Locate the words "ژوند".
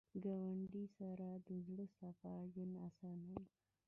2.51-2.73